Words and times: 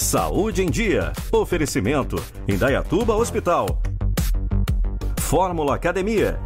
Saúde 0.00 0.62
em 0.62 0.70
Dia. 0.70 1.12
Oferecimento. 1.30 2.16
Indaiatuba 2.48 3.14
Hospital. 3.14 3.82
Fórmula 5.18 5.74
Academia. 5.74 6.40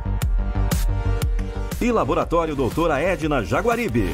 E 1.80 1.92
Laboratório 1.92 2.56
Doutora 2.56 3.00
Edna 3.00 3.44
Jaguaribe. 3.44 4.12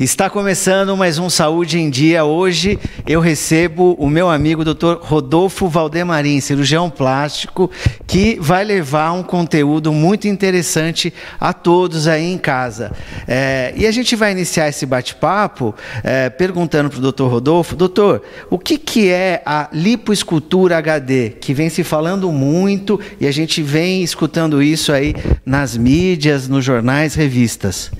Está 0.00 0.30
começando 0.30 0.96
mais 0.96 1.18
um 1.18 1.28
Saúde 1.28 1.78
em 1.78 1.90
Dia. 1.90 2.24
Hoje 2.24 2.78
eu 3.06 3.20
recebo 3.20 3.92
o 3.98 4.08
meu 4.08 4.30
amigo 4.30 4.64
Dr. 4.64 4.96
Rodolfo 4.98 5.68
Valdemarim, 5.68 6.40
cirurgião 6.40 6.88
plástico, 6.88 7.70
que 8.06 8.38
vai 8.40 8.64
levar 8.64 9.12
um 9.12 9.22
conteúdo 9.22 9.92
muito 9.92 10.26
interessante 10.26 11.12
a 11.38 11.52
todos 11.52 12.08
aí 12.08 12.32
em 12.32 12.38
casa. 12.38 12.92
É, 13.28 13.74
e 13.76 13.86
a 13.86 13.90
gente 13.90 14.16
vai 14.16 14.32
iniciar 14.32 14.70
esse 14.70 14.86
bate-papo 14.86 15.74
é, 16.02 16.30
perguntando 16.30 16.88
para 16.88 16.98
o 16.98 17.12
Dr. 17.12 17.24
Rodolfo, 17.24 17.76
doutor, 17.76 18.22
o 18.48 18.58
que, 18.58 18.78
que 18.78 19.10
é 19.10 19.42
a 19.44 19.68
lipoescultura 19.70 20.78
HD, 20.78 21.28
que 21.38 21.52
vem 21.52 21.68
se 21.68 21.84
falando 21.84 22.32
muito 22.32 22.98
e 23.20 23.26
a 23.26 23.30
gente 23.30 23.62
vem 23.62 24.02
escutando 24.02 24.62
isso 24.62 24.94
aí 24.94 25.14
nas 25.44 25.76
mídias, 25.76 26.48
nos 26.48 26.64
jornais, 26.64 27.14
revistas? 27.14 27.90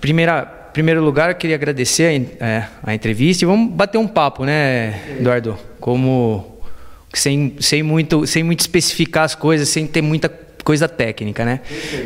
Primeira, 0.00 0.63
primeiro 0.74 1.00
lugar, 1.02 1.30
eu 1.30 1.36
queria 1.36 1.54
agradecer 1.54 2.02
a, 2.40 2.44
é, 2.44 2.68
a, 2.82 2.94
entrevista 2.94 3.44
e 3.44 3.46
vamos 3.46 3.72
bater 3.72 3.96
um 3.96 4.08
papo, 4.08 4.44
né, 4.44 5.16
Eduardo? 5.20 5.56
Como 5.78 6.58
sem, 7.14 7.54
sem, 7.60 7.80
muito, 7.80 8.26
sem 8.26 8.42
muito 8.42 8.60
especificar 8.60 9.22
as 9.22 9.36
coisas, 9.36 9.68
sem 9.68 9.86
ter 9.86 10.02
muita 10.02 10.28
coisa 10.64 10.88
técnica, 10.88 11.44
né? 11.44 11.60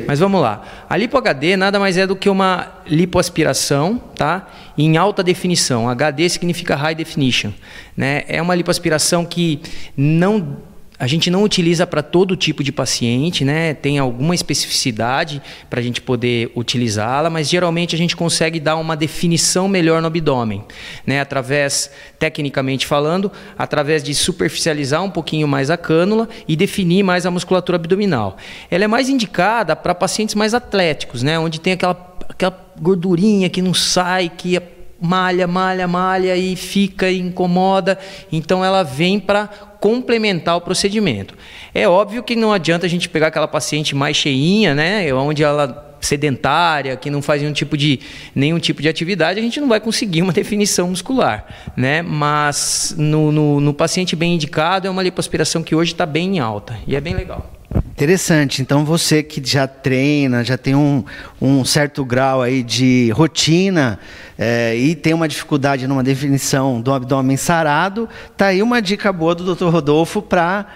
Mas 0.07 0.19
vamos 0.19 0.43
lá. 0.43 0.85
A 0.89 0.97
lipo 0.99 1.17
HD 1.17 1.57
nada 1.57 1.81
mais 1.81 1.97
é 1.97 2.07
do 2.07 2.15
que 2.15 2.29
uma 2.29 2.83
lipoaspiração, 2.87 3.97
tá? 4.15 4.47
Em 4.77 4.99
alta 4.99 5.23
definição. 5.23 5.89
HD 5.89 6.29
significa 6.29 6.77
high 6.77 6.95
definition, 6.95 7.53
né? 7.97 8.25
É 8.29 8.43
uma 8.43 8.55
lipoaspiração 8.55 9.25
que 9.25 9.61
não 9.97 10.59
a 10.99 11.07
gente 11.07 11.31
não 11.31 11.45
utiliza 11.45 11.87
para 11.87 12.03
todo 12.03 12.37
tipo 12.37 12.65
de 12.65 12.73
paciente, 12.73 13.45
né? 13.45 13.73
Tem 13.73 13.99
alguma 13.99 14.35
especificidade 14.35 15.41
para 15.71 15.79
a 15.79 15.83
gente 15.83 16.01
poder 16.01 16.51
utilizá-la, 16.57 17.31
mas 17.31 17.49
geralmente 17.49 17.95
a 17.95 17.99
gente 17.99 18.17
consegue 18.17 18.59
dar 18.59 18.77
uma 18.77 18.97
definição 18.97 19.69
melhor 19.69 20.01
no 20.01 20.09
abdômen, 20.09 20.65
né? 21.07 21.21
Através, 21.21 21.91
tecnicamente 22.19 22.85
falando, 22.85 23.31
através 23.57 24.03
de 24.03 24.13
superficializar 24.13 25.03
um 25.05 25.11
pouquinho 25.11 25.47
mais 25.47 25.71
a 25.71 25.77
cânula 25.77 26.29
e 26.49 26.57
definir 26.57 27.05
mais 27.05 27.25
a 27.25 27.31
musculatura 27.31 27.77
abdominal. 27.77 28.37
Ela 28.69 28.85
é 28.85 28.89
mais 28.89 29.09
indicada 29.09 29.77
para 29.77 29.95
pacientes 29.95 30.35
mais 30.35 30.53
atléticos, 30.53 31.23
né? 31.23 31.39
Onde 31.39 31.61
tem 31.61 31.75
aquela, 31.75 32.17
aquela 32.29 32.73
gordurinha 32.81 33.49
que 33.49 33.63
não 33.63 33.73
sai, 33.73 34.29
que 34.29 34.57
é 34.57 34.78
malha, 35.01 35.47
malha, 35.47 35.87
malha 35.87 36.37
e 36.37 36.57
fica 36.57 37.11
e 37.11 37.19
incomoda. 37.19 37.99
Então 38.31 38.65
ela 38.65 38.83
vem 38.83 39.21
para 39.21 39.47
complementar 39.81 40.57
o 40.57 40.61
procedimento. 40.61 41.37
É 41.73 41.89
óbvio 41.89 42.23
que 42.23 42.35
não 42.35 42.53
adianta 42.53 42.87
a 42.87 42.89
gente 42.89 43.09
pegar 43.09 43.29
aquela 43.29 43.49
paciente 43.49 43.95
mais 43.95 44.17
cheinha, 44.17 44.75
né, 44.75 45.13
onde 45.15 45.45
ela 45.45 45.87
sedentária, 46.01 46.97
que 46.97 47.11
não 47.11 47.21
faz 47.21 47.43
nenhum 47.43 47.53
tipo 47.53 47.77
de, 47.77 48.01
nenhum 48.35 48.59
tipo 48.59 48.81
de 48.81 48.89
atividade, 48.89 49.39
a 49.41 49.43
gente 49.43 49.61
não 49.61 49.69
vai 49.69 49.81
conseguir 49.81 50.23
uma 50.23 50.33
definição 50.35 50.89
muscular. 50.89 51.47
Né? 51.77 52.03
Mas 52.03 52.95
no, 52.97 53.33
no, 53.33 53.61
no 53.61 53.75
paciente 53.75 54.15
bem 54.15 54.35
indicado, 54.35 54.87
é 54.87 54.91
uma 54.91 55.03
lipoaspiração 55.03 55.63
que 55.63 55.75
hoje 55.75 55.93
está 55.93 56.07
bem 56.07 56.39
alta 56.39 56.79
e 56.87 56.95
é 56.95 57.01
bem 57.01 57.15
legal. 57.15 57.58
Interessante. 57.99 58.63
Então 58.63 58.85
você 58.85 59.25
que 59.25 59.43
já 59.45 59.67
treina, 59.67 60.45
já 60.45 60.57
tem 60.57 60.73
um, 60.73 61.05
um 61.43 61.65
certo 61.65 62.05
grau 62.05 62.41
aí 62.41 62.63
de 62.63 63.11
rotina 63.11 63.99
é, 64.39 64.77
e 64.77 64.95
tem 64.95 65.13
uma 65.13 65.27
dificuldade 65.27 65.85
numa 65.89 66.05
definição 66.05 66.81
do 66.81 66.93
abdômen 66.93 67.37
sarado, 67.37 68.09
tá 68.37 68.47
aí 68.47 68.63
uma 68.63 68.81
dica 68.81 69.13
boa 69.13 69.35
do 69.35 69.53
Dr. 69.53 69.65
Rodolfo 69.65 70.23
para 70.23 70.67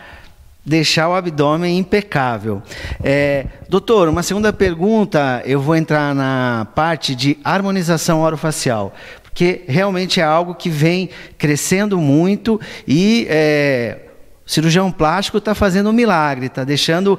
deixar 0.67 1.09
o 1.09 1.15
abdômen 1.15 1.79
impecável. 1.79 2.61
É, 3.05 3.47
doutor, 3.69 4.09
uma 4.09 4.25
segunda 4.25 4.53
pergunta, 4.53 5.45
eu 5.47 5.61
vou 5.61 5.77
entrar 5.77 6.17
na 6.17 6.67
parte 6.75 7.15
de 7.15 7.39
harmonização 7.45 8.23
orofacial, 8.23 8.93
porque 9.23 9.63
realmente 9.69 10.19
é 10.19 10.25
algo 10.25 10.57
que 10.57 10.69
vem 10.69 11.09
crescendo 11.39 12.01
muito 12.01 12.61
e 12.85 13.29
é, 13.31 14.09
cirurgião 14.53 14.93
plástico 14.93 15.39
está 15.39 15.55
fazendo 15.55 15.91
um 15.91 15.93
milagre, 15.93 16.47
está 16.47 16.65
deixando 16.65 17.19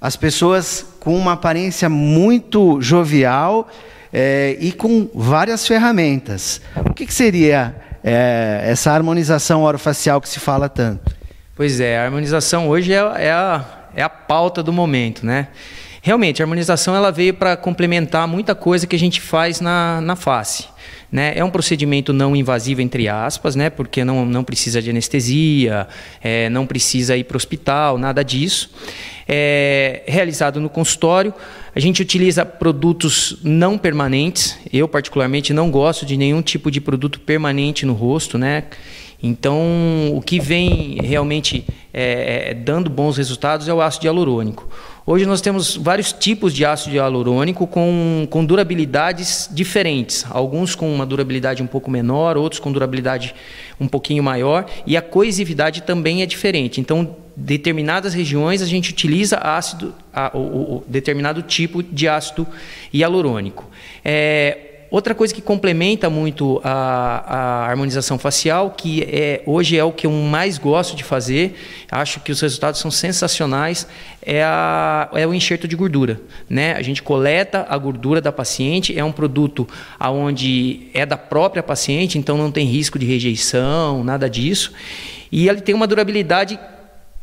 as 0.00 0.16
pessoas 0.16 0.84
com 1.00 1.16
uma 1.16 1.32
aparência 1.32 1.88
muito 1.88 2.80
jovial 2.80 3.68
é, 4.12 4.56
e 4.60 4.72
com 4.72 5.08
várias 5.14 5.66
ferramentas. 5.66 6.60
O 6.76 6.92
que, 6.92 7.06
que 7.06 7.14
seria 7.14 7.74
é, 8.02 8.62
essa 8.66 8.92
harmonização 8.92 9.62
orofacial 9.62 10.20
que 10.20 10.28
se 10.28 10.40
fala 10.40 10.68
tanto? 10.68 11.14
Pois 11.56 11.78
é, 11.80 11.98
a 11.98 12.04
harmonização 12.04 12.68
hoje 12.68 12.92
é, 12.92 12.96
é, 12.96 13.30
a, 13.30 13.64
é 13.94 14.02
a 14.02 14.08
pauta 14.08 14.62
do 14.62 14.72
momento, 14.72 15.24
né? 15.24 15.48
Realmente, 16.02 16.42
a 16.42 16.44
harmonização 16.44 16.94
ela 16.94 17.10
veio 17.10 17.32
para 17.32 17.56
complementar 17.56 18.28
muita 18.28 18.54
coisa 18.54 18.86
que 18.86 18.94
a 18.94 18.98
gente 18.98 19.22
faz 19.22 19.60
na, 19.60 20.02
na 20.02 20.16
face. 20.16 20.68
Né? 21.10 21.32
É 21.36 21.44
um 21.44 21.50
procedimento 21.50 22.12
não 22.12 22.34
invasivo, 22.34 22.80
entre 22.80 23.08
aspas, 23.08 23.54
né? 23.54 23.70
porque 23.70 24.04
não, 24.04 24.26
não 24.26 24.42
precisa 24.42 24.82
de 24.82 24.90
anestesia, 24.90 25.86
é, 26.22 26.48
não 26.48 26.66
precisa 26.66 27.16
ir 27.16 27.24
para 27.24 27.36
o 27.36 27.38
hospital, 27.38 27.98
nada 27.98 28.22
disso. 28.22 28.70
É 29.26 30.02
realizado 30.06 30.60
no 30.60 30.68
consultório. 30.68 31.32
A 31.74 31.80
gente 31.80 32.02
utiliza 32.02 32.44
produtos 32.44 33.38
não 33.42 33.78
permanentes. 33.78 34.58
Eu, 34.72 34.86
particularmente, 34.86 35.52
não 35.52 35.70
gosto 35.70 36.04
de 36.04 36.16
nenhum 36.16 36.42
tipo 36.42 36.70
de 36.70 36.80
produto 36.80 37.18
permanente 37.20 37.86
no 37.86 37.94
rosto. 37.94 38.36
Né? 38.36 38.64
Então, 39.22 40.12
o 40.14 40.20
que 40.20 40.38
vem 40.38 40.98
realmente 41.02 41.64
é, 41.94 42.50
é 42.50 42.54
dando 42.54 42.90
bons 42.90 43.16
resultados 43.16 43.68
é 43.68 43.72
o 43.72 43.80
ácido 43.80 44.06
hialurônico. 44.06 44.68
Hoje 45.06 45.26
nós 45.26 45.42
temos 45.42 45.76
vários 45.76 46.14
tipos 46.14 46.54
de 46.54 46.64
ácido 46.64 46.96
hialurônico 46.96 47.66
com, 47.66 48.26
com 48.30 48.42
durabilidades 48.44 49.48
diferentes. 49.52 50.24
Alguns 50.30 50.74
com 50.74 50.92
uma 50.92 51.04
durabilidade 51.04 51.62
um 51.62 51.66
pouco 51.66 51.90
menor, 51.90 52.38
outros 52.38 52.58
com 52.58 52.72
durabilidade 52.72 53.34
um 53.78 53.86
pouquinho 53.86 54.22
maior. 54.22 54.64
E 54.86 54.96
a 54.96 55.02
coesividade 55.02 55.82
também 55.82 56.22
é 56.22 56.26
diferente. 56.26 56.80
Então, 56.80 57.16
determinadas 57.36 58.14
regiões 58.14 58.62
a 58.62 58.66
gente 58.66 58.90
utiliza 58.90 59.36
ácido, 59.36 59.94
a, 60.10 60.30
o, 60.34 60.76
o, 60.76 60.84
determinado 60.88 61.42
tipo 61.42 61.82
de 61.82 62.08
ácido 62.08 62.46
hialurônico. 62.92 63.68
É, 64.02 64.73
Outra 64.94 65.12
coisa 65.12 65.34
que 65.34 65.42
complementa 65.42 66.08
muito 66.08 66.60
a, 66.62 67.24
a, 67.26 67.66
harmonização 67.66 68.16
facial, 68.16 68.70
que 68.70 69.02
é, 69.02 69.42
hoje 69.44 69.76
é 69.76 69.82
o 69.82 69.90
que 69.90 70.06
eu 70.06 70.12
mais 70.12 70.56
gosto 70.56 70.94
de 70.94 71.02
fazer, 71.02 71.58
acho 71.90 72.20
que 72.20 72.30
os 72.30 72.40
resultados 72.40 72.80
são 72.80 72.92
sensacionais, 72.92 73.88
é, 74.22 74.44
a, 74.44 75.08
é 75.14 75.26
o 75.26 75.34
enxerto 75.34 75.66
de 75.66 75.74
gordura. 75.74 76.20
Né? 76.48 76.74
A 76.74 76.82
gente 76.82 77.02
coleta 77.02 77.66
a 77.68 77.76
gordura 77.76 78.20
da 78.20 78.30
paciente, 78.30 78.96
é 78.96 79.02
um 79.02 79.10
produto 79.10 79.66
onde 80.00 80.86
é 80.94 81.04
da 81.04 81.16
própria 81.16 81.60
paciente, 81.60 82.16
então 82.16 82.38
não 82.38 82.52
tem 82.52 82.64
risco 82.64 82.96
de 82.96 83.04
rejeição, 83.04 84.04
nada 84.04 84.30
disso. 84.30 84.72
E 85.32 85.48
ele 85.48 85.60
tem 85.60 85.74
uma 85.74 85.88
durabilidade 85.88 86.56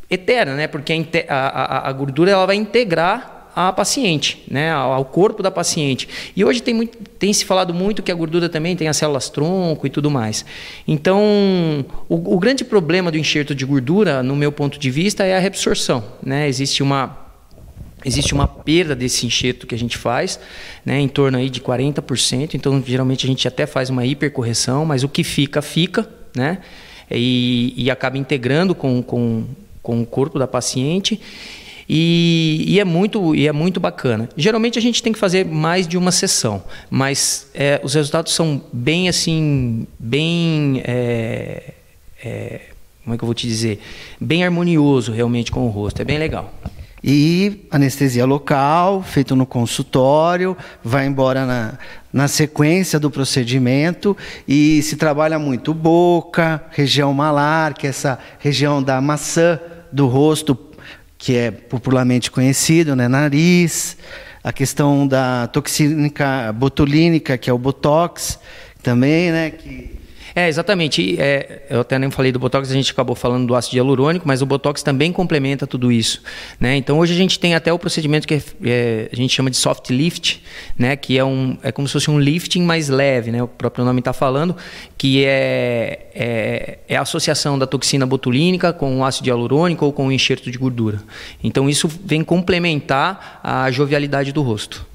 eterna, 0.09 0.55
né? 0.55 0.67
porque 0.67 0.91
a, 1.29 1.35
a, 1.37 1.89
a 1.89 1.93
gordura 1.93 2.31
ela 2.31 2.45
vai 2.45 2.57
integrar 2.57 3.40
à 3.55 3.71
paciente, 3.71 4.43
né, 4.49 4.71
ao 4.71 5.03
corpo 5.05 5.43
da 5.43 5.51
paciente. 5.51 6.07
E 6.35 6.43
hoje 6.43 6.61
tem, 6.61 6.73
muito, 6.73 6.97
tem 7.19 7.33
se 7.33 7.45
falado 7.45 7.73
muito 7.73 8.01
que 8.01 8.11
a 8.11 8.15
gordura 8.15 8.47
também 8.49 8.75
tem 8.75 8.87
as 8.87 8.97
células 8.97 9.29
tronco 9.29 9.85
e 9.85 9.89
tudo 9.89 10.09
mais. 10.09 10.45
Então, 10.87 11.85
o, 12.07 12.35
o 12.35 12.39
grande 12.39 12.63
problema 12.63 13.11
do 13.11 13.17
enxerto 13.17 13.53
de 13.53 13.65
gordura, 13.65 14.23
no 14.23 14.35
meu 14.35 14.51
ponto 14.51 14.79
de 14.79 14.89
vista, 14.89 15.23
é 15.23 15.35
a 15.35 15.39
reabsorção. 15.39 16.03
Né? 16.23 16.47
Existe 16.47 16.81
uma 16.81 17.21
Existe 18.03 18.33
uma 18.33 18.47
perda 18.47 18.95
desse 18.95 19.27
enxerto 19.27 19.67
que 19.67 19.75
a 19.75 19.77
gente 19.77 19.95
faz, 19.95 20.39
né, 20.83 20.99
em 20.99 21.07
torno 21.07 21.37
aí 21.37 21.51
de 21.51 21.61
40%. 21.61 22.55
Então, 22.55 22.83
geralmente 22.85 23.25
a 23.25 23.29
gente 23.29 23.47
até 23.47 23.67
faz 23.67 23.91
uma 23.91 24.03
hipercorreção, 24.03 24.85
mas 24.85 25.03
o 25.03 25.09
que 25.09 25.23
fica, 25.23 25.61
fica, 25.61 26.09
né? 26.35 26.59
E, 27.09 27.73
e 27.77 27.91
acaba 27.91 28.17
integrando 28.17 28.73
com, 28.73 29.03
com, 29.03 29.45
com 29.83 30.01
o 30.01 30.05
corpo 30.05 30.39
da 30.39 30.47
paciente. 30.47 31.19
E, 31.93 32.63
e, 32.65 32.79
é 32.79 32.85
muito, 32.85 33.35
e 33.35 33.49
é 33.49 33.51
muito 33.51 33.77
bacana. 33.77 34.29
Geralmente 34.37 34.79
a 34.79 34.81
gente 34.81 35.03
tem 35.03 35.11
que 35.11 35.19
fazer 35.19 35.45
mais 35.45 35.85
de 35.85 35.97
uma 35.97 36.09
sessão, 36.09 36.63
mas 36.89 37.49
é, 37.53 37.81
os 37.83 37.95
resultados 37.95 38.33
são 38.33 38.61
bem 38.71 39.09
assim, 39.09 39.85
bem. 39.99 40.81
É, 40.85 41.73
é, 42.23 42.61
como 43.03 43.13
é 43.13 43.17
que 43.17 43.23
eu 43.25 43.27
vou 43.27 43.35
te 43.35 43.45
dizer? 43.45 43.81
Bem 44.21 44.45
harmonioso 44.45 45.11
realmente 45.11 45.51
com 45.51 45.65
o 45.65 45.67
rosto. 45.67 46.01
É 46.01 46.05
bem 46.05 46.17
legal. 46.17 46.53
E 47.03 47.67
anestesia 47.69 48.25
local, 48.25 49.03
feito 49.03 49.35
no 49.35 49.45
consultório, 49.45 50.55
vai 50.81 51.05
embora 51.05 51.45
na, 51.45 51.73
na 52.13 52.29
sequência 52.29 53.01
do 53.01 53.11
procedimento 53.11 54.15
e 54.47 54.81
se 54.81 54.95
trabalha 54.95 55.37
muito 55.37 55.73
boca, 55.73 56.63
região 56.71 57.13
malar, 57.13 57.73
que 57.73 57.85
é 57.85 57.89
essa 57.89 58.17
região 58.39 58.81
da 58.81 59.01
maçã 59.01 59.59
do 59.91 60.07
rosto, 60.07 60.57
que 61.21 61.37
é 61.37 61.51
popularmente 61.51 62.31
conhecido, 62.31 62.95
né, 62.95 63.07
nariz, 63.07 63.95
a 64.43 64.51
questão 64.51 65.07
da 65.07 65.45
toxínica 65.45 66.51
botulínica, 66.51 67.37
que 67.37 67.47
é 67.47 67.53
o 67.53 67.59
botox, 67.59 68.39
também, 68.81 69.31
né, 69.31 69.51
que 69.51 70.00
é, 70.35 70.47
exatamente. 70.47 71.19
É, 71.19 71.63
eu 71.69 71.81
até 71.81 71.97
nem 71.99 72.09
falei 72.09 72.31
do 72.31 72.39
Botox, 72.39 72.69
a 72.69 72.73
gente 72.73 72.91
acabou 72.91 73.15
falando 73.15 73.47
do 73.47 73.55
ácido 73.55 73.75
hialurônico, 73.75 74.27
mas 74.27 74.41
o 74.41 74.45
Botox 74.45 74.81
também 74.81 75.11
complementa 75.11 75.67
tudo 75.67 75.91
isso. 75.91 76.21
Né? 76.59 76.77
Então, 76.77 76.99
hoje 76.99 77.13
a 77.13 77.17
gente 77.17 77.39
tem 77.39 77.55
até 77.55 77.71
o 77.71 77.79
procedimento 77.79 78.27
que 78.27 78.35
é, 78.35 78.43
é, 78.63 79.09
a 79.11 79.15
gente 79.15 79.33
chama 79.33 79.49
de 79.49 79.57
soft 79.57 79.89
lift, 79.89 80.41
né? 80.77 80.95
que 80.95 81.17
é, 81.17 81.23
um, 81.23 81.57
é 81.61 81.71
como 81.71 81.87
se 81.87 81.93
fosse 81.93 82.09
um 82.09 82.19
lifting 82.19 82.61
mais 82.61 82.89
leve, 82.89 83.31
né? 83.31 83.43
o 83.43 83.47
próprio 83.47 83.83
nome 83.83 83.99
está 83.99 84.13
falando, 84.13 84.55
que 84.97 85.25
é, 85.25 86.07
é, 86.13 86.79
é, 86.87 86.95
a 86.95 87.01
associação 87.01 87.57
da 87.57 87.67
toxina 87.67 88.05
botulínica 88.05 88.71
com 88.73 88.99
o 88.99 89.05
ácido 89.05 89.27
hialurônico 89.27 89.85
ou 89.85 89.93
com 89.93 90.07
o 90.07 90.11
enxerto 90.11 90.49
de 90.49 90.57
gordura. 90.57 91.01
Então, 91.43 91.69
isso 91.69 91.87
vem 91.87 92.23
complementar 92.23 93.39
a 93.43 93.69
jovialidade 93.71 94.31
do 94.31 94.41
rosto. 94.41 94.90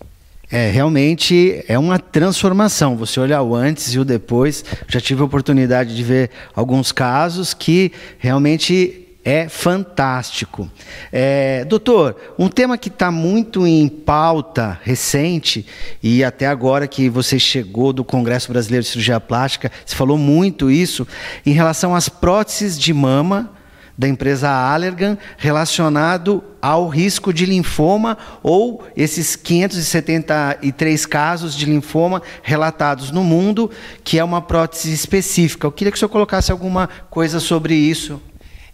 É, 0.51 0.71
realmente 0.71 1.65
é 1.67 1.79
uma 1.79 1.99
transformação. 1.99 2.97
Você 2.97 3.19
olhar 3.19 3.43
o 3.43 3.55
antes 3.55 3.95
e 3.95 3.99
o 3.99 4.05
depois. 4.05 4.65
Já 4.87 5.01
tive 5.01 5.23
a 5.23 5.25
oportunidade 5.25 5.95
de 5.95 6.03
ver 6.03 6.31
alguns 6.55 6.93
casos 6.93 7.53
que 7.53 7.93
realmente 8.19 9.07
é 9.25 9.49
fantástico. 9.49 10.71
É, 11.13 11.65
doutor, 11.65 12.15
um 12.39 12.47
tema 12.47 12.79
que 12.79 12.89
está 12.89 13.11
muito 13.11 13.67
em 13.67 13.89
pauta 13.89 14.79
recente, 14.85 15.67
e 16.01 16.23
até 16.23 16.47
agora 16.47 16.87
que 16.87 17.09
você 17.09 17.37
chegou 17.37 17.93
do 17.93 18.05
Congresso 18.05 18.53
Brasileiro 18.53 18.85
de 18.85 18.91
Cirurgia 18.91 19.19
Plástica, 19.19 19.73
se 19.85 19.97
falou 19.97 20.17
muito 20.17 20.71
isso, 20.71 21.05
em 21.45 21.51
relação 21.51 21.93
às 21.93 22.09
próteses 22.09 22.79
de 22.79 22.95
mama 22.95 23.56
da 23.97 24.07
empresa 24.07 24.51
Allergan 24.51 25.17
relacionado 25.39 26.45
ao 26.61 26.89
risco 26.89 27.33
de 27.33 27.47
linfoma 27.47 28.19
ou 28.43 28.85
esses 28.97 29.37
573 29.37 31.07
casos 31.07 31.57
de 31.57 31.65
linfoma 31.65 32.21
relatados 32.43 33.11
no 33.11 33.25
mundo, 33.25 33.71
que 34.05 34.19
é 34.19 34.25
uma 34.25 34.43
prótese 34.43 34.93
específica. 34.93 35.67
Eu 35.67 35.73
queria 35.73 35.91
que 35.91 35.97
o 35.97 35.99
senhor 35.99 36.11
colocasse 36.11 36.53
alguma 36.53 36.89
coisa 37.09 37.41
sobre 37.41 37.75
isso. 37.75 38.21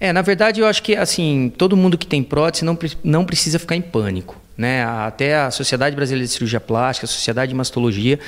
É, 0.01 0.13
na 0.13 0.23
verdade, 0.23 0.61
eu 0.61 0.67
acho 0.67 0.83
que 0.83 0.97
assim 0.97 1.53
todo 1.57 1.77
mundo 1.77 1.97
que 1.97 2.07
tem 2.07 2.23
prótese 2.23 2.65
não, 2.65 2.77
não 3.05 3.25
precisa 3.25 3.59
ficar 3.59 3.77
em 3.77 3.83
pânico. 3.83 4.42
Né? 4.57 4.85
Até 4.85 5.37
a 5.37 5.51
Sociedade 5.51 5.97
Brasileira 5.97 6.27
de 6.27 6.33
Cirurgia 6.33 6.61
Plástica, 6.61 7.07
a 7.07 7.09
Sociedade 7.09 7.51
de 7.51 7.55
Mastologia, 7.55 8.19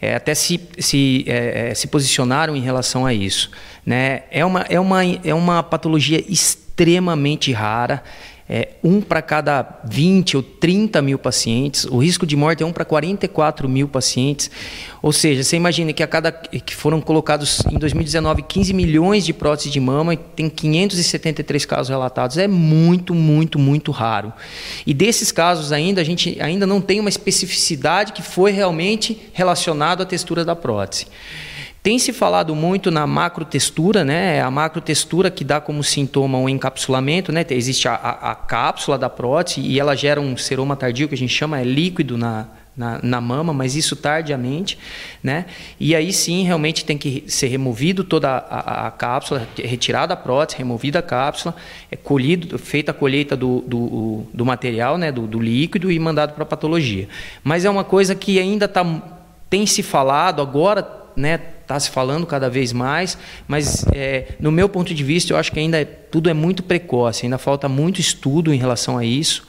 é, 0.00 0.14
até 0.14 0.34
se, 0.34 0.60
se, 0.78 1.24
é, 1.26 1.70
é, 1.70 1.74
se 1.74 1.86
posicionaram 1.86 2.56
em 2.56 2.60
relação 2.60 3.06
a 3.06 3.14
isso. 3.14 3.50
Né? 3.86 4.22
É, 4.30 4.44
uma, 4.44 4.62
é, 4.62 4.78
uma, 4.80 5.04
é 5.04 5.34
uma 5.34 5.62
patologia 5.62 6.22
extremamente 6.28 7.52
rara 7.52 8.02
é, 8.48 8.70
um 8.82 9.00
para 9.00 9.20
cada 9.20 9.80
20 9.84 10.38
ou 10.38 10.42
30 10.42 11.02
mil 11.02 11.18
pacientes, 11.18 11.84
o 11.84 11.98
risco 11.98 12.26
de 12.26 12.34
morte 12.34 12.62
é 12.62 12.66
um 12.66 12.72
para 12.72 12.84
44 12.84 13.68
mil 13.68 13.86
pacientes. 13.88 14.50
Ou 15.02 15.12
seja, 15.12 15.42
você 15.42 15.56
imagina 15.56 15.92
que 15.92 16.02
a 16.02 16.06
cada 16.06 16.32
que 16.32 16.74
foram 16.74 17.00
colocados 17.00 17.60
em 17.70 17.78
2019 17.78 18.42
15 18.42 18.72
milhões 18.72 19.26
de 19.26 19.34
próteses 19.34 19.70
de 19.70 19.78
mama 19.78 20.14
e 20.14 20.16
tem 20.16 20.48
573 20.48 21.66
casos 21.66 21.90
relatados. 21.90 22.38
É 22.38 22.48
muito, 22.48 23.14
muito, 23.14 23.58
muito 23.58 23.92
raro. 23.92 24.32
E 24.86 24.94
desses 24.94 25.30
casos 25.30 25.70
ainda, 25.70 26.00
a 26.00 26.04
gente 26.04 26.38
ainda 26.40 26.66
não 26.66 26.80
tem 26.80 27.00
uma 27.00 27.10
especificidade 27.10 28.12
que 28.12 28.22
foi 28.22 28.50
realmente 28.50 29.28
relacionado 29.34 30.02
à 30.02 30.06
textura 30.06 30.42
da 30.44 30.56
prótese. 30.56 31.06
Tem 31.88 31.98
se 31.98 32.12
falado 32.12 32.54
muito 32.54 32.90
na 32.90 33.06
macrotextura, 33.06 34.04
né? 34.04 34.42
A 34.42 34.50
macrotextura 34.50 35.30
que 35.30 35.42
dá 35.42 35.58
como 35.58 35.82
sintoma 35.82 36.36
um 36.36 36.46
encapsulamento, 36.46 37.32
né? 37.32 37.46
Existe 37.48 37.88
a, 37.88 37.94
a, 37.94 38.32
a, 38.32 38.34
cápsula 38.34 38.98
da 38.98 39.08
prótese 39.08 39.62
e 39.62 39.80
ela 39.80 39.96
gera 39.96 40.20
um 40.20 40.36
seroma 40.36 40.76
tardio 40.76 41.08
que 41.08 41.14
a 41.14 41.16
gente 41.16 41.32
chama 41.32 41.58
é 41.58 41.64
líquido 41.64 42.18
na, 42.18 42.46
na, 42.76 43.00
na, 43.02 43.22
mama, 43.22 43.54
mas 43.54 43.74
isso 43.74 43.96
tardiamente, 43.96 44.78
né? 45.22 45.46
E 45.80 45.96
aí 45.96 46.12
sim, 46.12 46.44
realmente 46.44 46.84
tem 46.84 46.98
que 46.98 47.24
ser 47.26 47.46
removido 47.46 48.04
toda 48.04 48.32
a, 48.36 48.88
a 48.88 48.90
cápsula, 48.90 49.48
retirada 49.56 50.12
a 50.12 50.16
prótese, 50.18 50.58
removida 50.58 50.98
a 50.98 51.02
cápsula, 51.02 51.56
é 51.90 51.96
colhido, 51.96 52.58
feita 52.58 52.90
a 52.90 52.94
colheita 52.94 53.34
do, 53.34 53.64
do, 53.66 54.26
do 54.34 54.44
material, 54.44 54.98
né? 54.98 55.10
Do, 55.10 55.26
do 55.26 55.40
líquido 55.40 55.90
e 55.90 55.98
mandado 55.98 56.34
para 56.34 56.42
a 56.42 56.46
patologia. 56.46 57.08
Mas 57.42 57.64
é 57.64 57.70
uma 57.70 57.82
coisa 57.82 58.14
que 58.14 58.38
ainda 58.38 58.68
tá, 58.68 58.84
tem 59.48 59.64
se 59.64 59.82
falado 59.82 60.42
agora, 60.42 60.86
né? 61.16 61.40
Está 61.68 61.78
se 61.78 61.90
falando 61.90 62.26
cada 62.26 62.48
vez 62.48 62.72
mais, 62.72 63.18
mas 63.46 63.84
é, 63.92 64.28
no 64.40 64.50
meu 64.50 64.70
ponto 64.70 64.94
de 64.94 65.04
vista, 65.04 65.34
eu 65.34 65.36
acho 65.36 65.52
que 65.52 65.60
ainda 65.60 65.78
é, 65.78 65.84
tudo 65.84 66.30
é 66.30 66.34
muito 66.34 66.62
precoce, 66.62 67.26
ainda 67.26 67.36
falta 67.36 67.68
muito 67.68 68.00
estudo 68.00 68.54
em 68.54 68.56
relação 68.56 68.96
a 68.96 69.04
isso. 69.04 69.46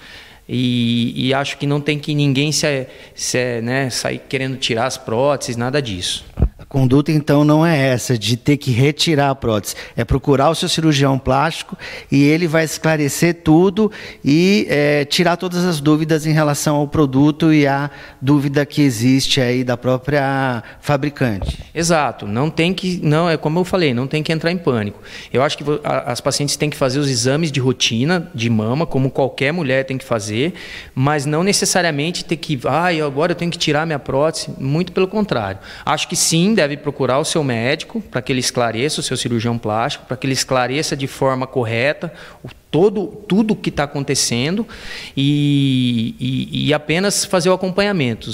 E, 0.51 1.27
e 1.27 1.33
acho 1.33 1.57
que 1.57 1.67
não 1.67 1.79
tem 1.79 1.99
que 1.99 2.13
ninguém 2.13 2.51
se, 2.51 2.87
se, 3.13 3.61
né, 3.61 3.89
sair 3.89 4.19
querendo 4.27 4.57
tirar 4.57 4.87
as 4.87 4.97
próteses, 4.97 5.55
nada 5.55 5.81
disso 5.81 6.25
conduta, 6.69 7.11
então, 7.11 7.43
não 7.43 7.65
é 7.65 7.87
essa 7.87 8.15
de 8.15 8.37
ter 8.37 8.57
que 8.57 8.69
retirar 8.69 9.31
a 9.31 9.35
prótese. 9.35 9.75
É 9.97 10.05
procurar 10.05 10.51
o 10.51 10.55
seu 10.55 10.69
cirurgião 10.69 11.17
plástico 11.17 11.75
e 12.11 12.23
ele 12.23 12.47
vai 12.47 12.63
esclarecer 12.63 13.41
tudo 13.43 13.91
e 14.23 14.67
é, 14.69 15.03
tirar 15.03 15.35
todas 15.35 15.65
as 15.65 15.81
dúvidas 15.81 16.27
em 16.27 16.31
relação 16.31 16.75
ao 16.75 16.87
produto 16.87 17.51
e 17.51 17.65
a 17.65 17.89
dúvida 18.21 18.63
que 18.67 18.83
existe 18.83 19.41
aí 19.41 19.63
da 19.63 19.75
própria 19.75 20.63
fabricante. 20.79 21.57
Exato. 21.73 22.27
Não 22.27 22.51
tem 22.51 22.71
que, 22.71 22.99
não 23.03 23.27
é 23.27 23.35
como 23.35 23.59
eu 23.59 23.65
falei, 23.65 23.91
não 23.91 24.05
tem 24.05 24.21
que 24.21 24.31
entrar 24.31 24.51
em 24.51 24.57
pânico. 24.57 25.01
Eu 25.33 25.41
acho 25.41 25.57
que 25.57 25.63
as 25.83 26.21
pacientes 26.21 26.55
têm 26.55 26.69
que 26.69 26.77
fazer 26.77 26.99
os 26.99 27.09
exames 27.09 27.51
de 27.51 27.59
rotina 27.59 28.29
de 28.35 28.47
mama, 28.49 28.85
como 28.85 29.09
qualquer 29.09 29.51
mulher 29.51 29.85
tem 29.85 29.97
que 29.97 30.05
fazer, 30.05 30.53
mas 30.93 31.25
não 31.25 31.41
necessariamente 31.41 32.23
ter 32.23 32.37
que, 32.37 32.59
ah, 32.65 32.89
agora 33.03 33.31
eu 33.31 33.35
tenho 33.35 33.49
que 33.49 33.57
tirar 33.57 33.87
minha 33.87 33.97
prótese. 33.97 34.49
Muito 34.59 34.91
pelo 34.91 35.07
contrário. 35.07 35.59
Acho 35.83 36.07
que 36.07 36.15
sim, 36.15 36.53
deve 36.59 36.75
procurar 36.75 37.19
o 37.19 37.25
seu 37.25 37.41
médico 37.41 38.01
para 38.01 38.21
que 38.21 38.33
ele 38.33 38.41
esclareça, 38.41 38.99
o 38.99 39.03
seu 39.03 39.15
cirurgião 39.15 39.57
plástico, 39.57 40.05
para 40.05 40.17
que 40.17 40.27
ele 40.27 40.33
esclareça 40.33 40.95
de 40.95 41.07
forma 41.07 41.47
correta 41.47 42.11
o, 42.43 42.49
todo, 42.69 43.07
tudo 43.07 43.53
o 43.53 43.55
que 43.55 43.69
está 43.69 43.83
acontecendo 43.83 44.67
e, 45.15 46.15
e, 46.19 46.67
e 46.67 46.73
apenas 46.73 47.23
fazer 47.23 47.49
o 47.49 47.53
acompanhamento. 47.53 48.29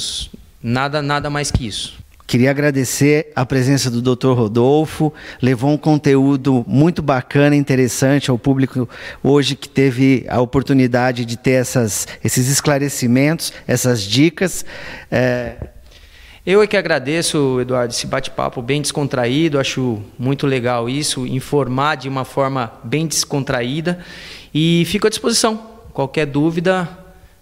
Nada, 0.62 1.04
nada 1.04 1.30
mais 1.30 1.52
que 1.52 1.68
isso. 1.68 2.04
Queria 2.26 2.50
agradecer 2.50 3.32
a 3.36 3.46
presença 3.46 3.92
do 3.92 4.02
Dr. 4.02 4.32
Rodolfo, 4.32 5.14
levou 5.40 5.70
um 5.70 5.78
conteúdo 5.78 6.66
muito 6.68 7.04
bacana, 7.04 7.56
interessante 7.56 8.32
ao 8.32 8.40
público 8.40 8.90
hoje 9.22 9.56
que 9.56 9.70
teve 9.70 10.26
a 10.28 10.42
oportunidade 10.42 11.24
de 11.24 11.38
ter 11.38 11.52
essas, 11.52 12.08
esses 12.24 12.50
esclarecimentos, 12.50 13.54
essas 13.68 14.02
dicas. 14.02 14.66
É, 15.12 15.75
eu 16.46 16.62
é 16.62 16.68
que 16.68 16.78
agradeço, 16.78 17.60
Eduardo, 17.60 17.92
esse 17.92 18.06
bate-papo 18.06 18.62
bem 18.62 18.80
descontraído, 18.80 19.60
acho 19.60 20.00
muito 20.18 20.46
legal 20.46 20.88
isso, 20.88 21.26
informar 21.26 21.96
de 21.96 22.08
uma 22.08 22.24
forma 22.24 22.72
bem 22.84 23.08
descontraída 23.08 23.98
e 24.54 24.84
fico 24.86 25.08
à 25.08 25.10
disposição. 25.10 25.60
Qualquer 25.92 26.28
dúvida, 26.28 26.88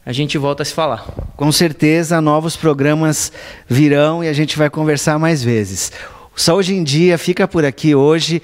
a 0.06 0.14
gente 0.14 0.38
volta 0.38 0.64
a 0.64 0.66
se 0.66 0.74
falar. 0.74 1.06
Com 1.36 1.52
certeza, 1.52 2.22
novos 2.22 2.56
programas 2.56 3.34
virão 3.68 4.24
e 4.24 4.30
a 4.30 4.34
gente 4.34 4.58
vai 4.58 4.70
conversar 4.70 5.20
mais 5.20 5.44
vezes. 5.44 5.92
Saúde 6.34 6.74
em 6.74 6.84
Dia 6.84 7.18
fica 7.18 7.46
por 7.46 7.66
aqui 7.66 7.94
hoje 7.94 8.42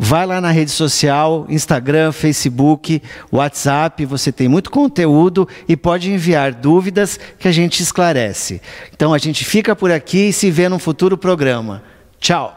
Vai 0.00 0.24
lá 0.24 0.40
na 0.40 0.52
rede 0.52 0.70
social, 0.70 1.44
Instagram, 1.48 2.12
Facebook, 2.12 3.02
WhatsApp, 3.32 4.06
você 4.06 4.30
tem 4.30 4.46
muito 4.46 4.70
conteúdo 4.70 5.48
e 5.68 5.76
pode 5.76 6.08
enviar 6.08 6.54
dúvidas 6.54 7.18
que 7.36 7.48
a 7.48 7.52
gente 7.52 7.82
esclarece. 7.82 8.62
Então 8.94 9.12
a 9.12 9.18
gente 9.18 9.44
fica 9.44 9.74
por 9.74 9.90
aqui 9.90 10.28
e 10.28 10.32
se 10.32 10.52
vê 10.52 10.68
num 10.68 10.78
futuro 10.78 11.18
programa. 11.18 11.82
Tchau! 12.20 12.54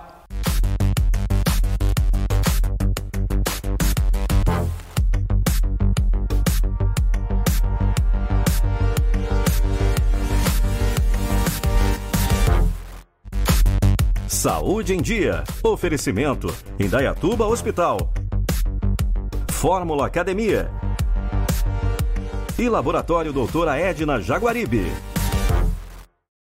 Saúde 14.41 14.95
em 14.95 15.01
Dia. 15.03 15.43
Oferecimento: 15.61 16.47
Indaiatuba 16.79 17.45
Hospital. 17.45 18.11
Fórmula 19.51 20.07
Academia. 20.07 20.67
E 22.57 22.67
Laboratório 22.67 23.31
Doutora 23.31 23.77
Edna 23.77 24.19
Jaguaribe. 24.19 24.91